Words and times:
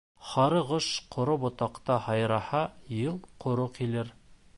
Һарығош 0.27 0.85
ҡоро 1.15 1.35
ботаҡта 1.43 1.97
һайраһа, 2.05 2.63
йыл 3.01 3.21
ҡоро 3.45 3.69
килер. 3.77 4.11